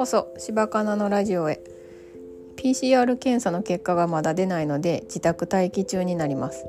[0.00, 1.60] こそ柴かなのラジオへ。
[2.56, 6.64] PCR 検査の結果がまだ出ないので自宅待機中になります。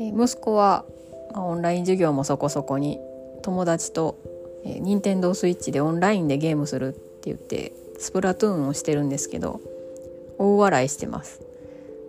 [0.00, 0.84] 息子は
[1.32, 2.98] まオンライン授業もそこそこに
[3.44, 4.18] 友達と
[4.64, 9.60] え任天堂スイッチでオンラインでゲームするって言ってスプラトゥーンをしてるんですけど
[10.38, 11.42] 大笑いしてます、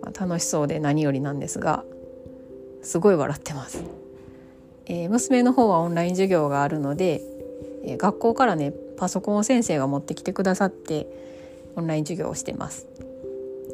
[0.02, 1.84] まあ、楽しそうで何よりなんですが
[2.82, 3.84] すごい笑ってます、
[4.86, 7.37] えー、娘の方はオンライン授業があるので、
[7.90, 11.06] え、学校からねパソコンを先生が持ってきてくださって
[11.76, 12.86] オンライン授業をしてます。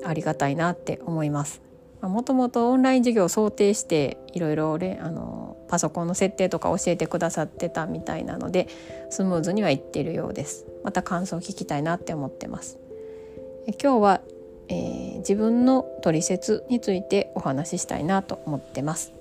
[0.05, 1.63] ありがたいなって思います。
[2.03, 4.79] もともとオンライン授業を想定していろいろあ
[5.11, 8.69] のパソコンの設定とか教えてくださってたみたいなので
[9.09, 10.67] スムーズにはいっているようです。
[10.83, 12.79] また感想を聞きたいなって思ってます。
[13.83, 14.21] 今日は、
[14.69, 19.15] えー、自分の取説についてお話ししたいなと思ってます。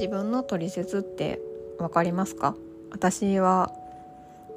[0.00, 1.42] 自分の取説って
[1.78, 2.56] 分かりますか？
[2.90, 3.70] 私は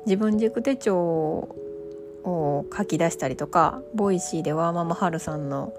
[0.06, 5.74] 自分軸手帳を書き出したりとか Voicy でワーママハルさんの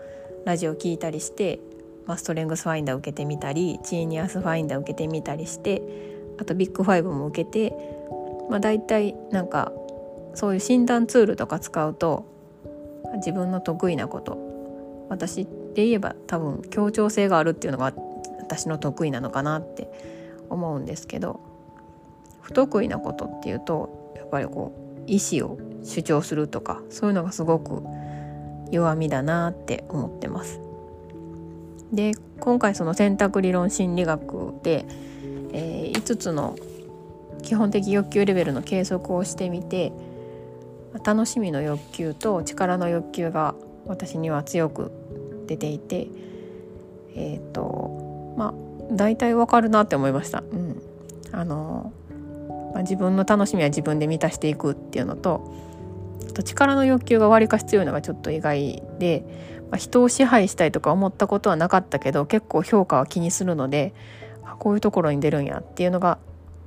[0.45, 1.61] ラジオ聞いたりして、
[2.05, 5.81] まあ、ストレングスファインダー受けてみたりジーニアスファインダー受けてみたりして
[6.39, 7.75] あとビッグファイブも受けて、
[8.51, 9.73] まあ、大体なんか
[10.35, 12.27] そういう診断ツールとか使うと
[13.15, 14.37] 自分の得意なこと
[15.09, 17.95] 私で言えば多分協調性があるっていうのが
[18.45, 19.91] 私の得意なのかなって
[20.51, 21.41] 思うんですけど
[22.43, 27.83] 不得意なことっていうとやっぱりこう意思を主張するとかそういうのがすごく
[28.71, 30.61] 弱みだなって思ってます。
[31.93, 34.85] で今回その選択理論心理学で、
[35.53, 36.57] えー、5つの
[37.43, 39.93] 基本的欲求レベルの計測をしてみて
[41.05, 43.55] 楽しみの欲求と力の欲求が
[43.87, 44.91] 私には強く
[45.47, 46.09] 出ていて
[47.15, 48.04] えっ、ー、と
[48.37, 48.55] まあ
[48.91, 50.41] 大体わかるなって思いました。
[50.41, 50.83] うん、
[51.33, 51.93] あの、
[52.73, 55.53] まあ、自分の楽しみは自分で満たしていくっていうのと
[56.35, 59.25] と力の欲求がわりかし強いのがちょっと意外で、
[59.71, 63.95] まあ、人を支配したいとか思ったことはなかったけど結構評価は気にするので
[64.59, 66.19] こういうところに出るんやっていうのが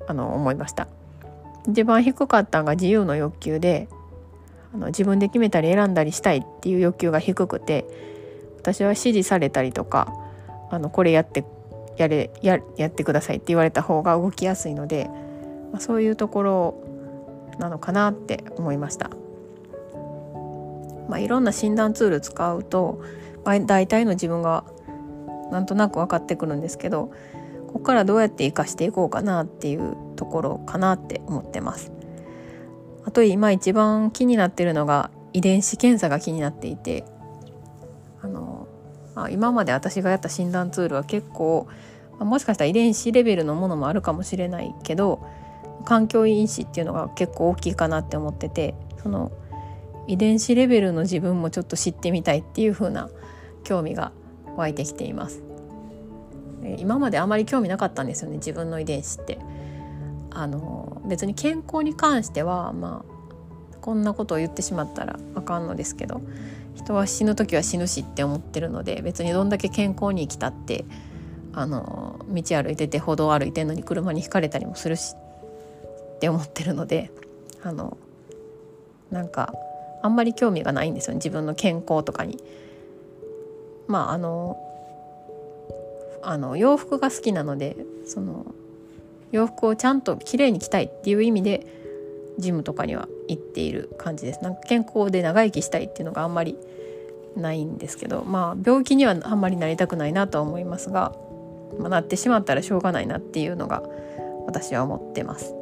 [0.07, 0.87] あの思いました。
[1.69, 3.89] 一番低かったのが自由の欲求で
[4.73, 7.85] あの自分で決めたり選んだりしたいっていう欲求が低くて
[8.57, 10.13] 私は指示されたりとか
[10.69, 11.43] あのこれやって
[11.97, 15.09] やれややってくださいって言われた方が動きやすいので、
[15.71, 16.83] まあ、そういうところ
[17.59, 19.09] なのかなって思いました。
[21.09, 23.01] まあ、いろんな診断ツール使うと、
[23.45, 24.65] まあ、大体の自分が
[25.51, 27.11] なんとなく分かってくるんですけど
[27.67, 31.91] ここからどうやって生かしていこうかなっていうところかなって思ってます。
[33.05, 37.05] あと今一番気になってるのが遺伝子検査が気になっていて
[38.21, 38.67] あの
[39.23, 41.67] あ今まで私がやった診断ツールは結構、
[42.19, 45.23] もしかしたら遺伝子レベルのものもあるかもしれないけど
[45.85, 48.73] 環境因子っていうのが結構大きいかなって思ってて
[49.03, 49.31] その
[50.07, 53.09] 遺伝子レベルの自分もちょっと知ってみたいっていう風な
[53.63, 54.11] 興味が
[54.55, 55.43] 湧いてきています。
[56.77, 59.39] 今まであまり興味なかったんですよね自分の遺伝子って。
[60.31, 66.21] あの別に健康に関してはまあこんなことを言ってしまったらあかんのですけど
[66.77, 70.85] 人は死ぬ時は死ぬしって思ってるので別にどんだけ健康に生きたって
[71.53, 75.15] あの道歩いてて歩道歩いてんのに車にひかれたりもするし
[76.15, 77.11] って思ってるので
[77.63, 77.97] あの
[79.11, 79.53] なんか
[80.03, 82.37] あんまり興味がないんですよね自分の健康とかに。
[83.87, 84.57] まああの
[86.21, 88.45] あの洋服が好きなのでその
[89.31, 91.76] 洋服をちゃんときれいに着たいっていう意味で
[92.37, 96.57] ジムとかには行っている感じですなんか健康で長生きしたいっていうのがあんまり
[97.35, 101.15] ないんですけどまあ病気にはあんまりなりたくないなとは思いますが、
[101.79, 103.83] まあ、なってしまったらしょうがないなっていうのが
[104.45, 105.53] 私は思ってます。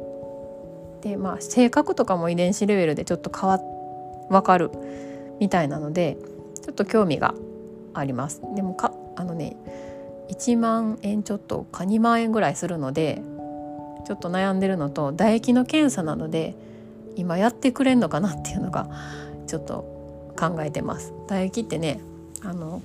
[1.02, 3.60] でまあ性格とかも遺伝子レベルでちょっと変わ
[4.30, 4.70] 分かる
[5.38, 6.16] みたいなので
[6.62, 7.34] ちょっと興味が
[7.94, 8.42] あります。
[8.54, 9.56] でもかあのね
[10.30, 13.22] 1万円ちょっとか2万円ぐらいするので
[14.06, 16.54] ちょっと悩んでるのと唾液の検査なので
[17.16, 18.88] 今やってくれんのかなっていうのが
[19.48, 21.12] ちょっと考えてます。
[21.26, 22.00] 唾液ってね
[22.42, 22.82] あの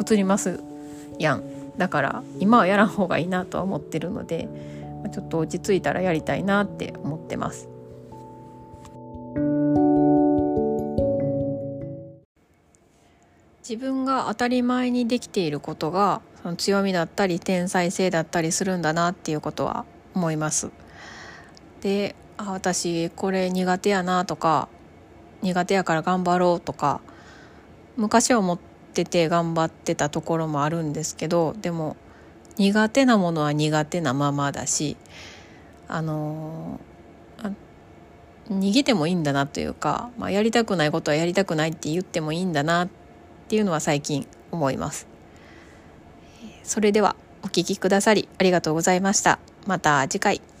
[0.00, 0.60] 移ります
[1.18, 1.42] やん。
[1.76, 4.48] だから今はやらん方がいいなとは思ってるので
[5.12, 7.68] ちょっと落ち着いたらやりたいなって思ってます。
[13.68, 20.70] 自分が当たり前にできていることがその強みだったり天才性だったりするんだなっていうことは思います。
[21.80, 24.68] であ私これ苦手やなとか
[25.42, 27.00] 苦手やから頑張ろうとか
[27.96, 28.58] 昔は思っ
[28.94, 31.96] てて頑張ってたところもあるんですけどでも
[32.56, 34.96] 苦手なものは苦手なままだし
[35.88, 36.80] あの
[38.48, 42.88] 逃げてもいいんだなというか、まあ、やりたくないことはやりたくないって言ってもいいんだなっ
[43.48, 45.06] ていうのは最近思います
[46.62, 50.51] それではお聴きくださりありがとうございましたまた次回。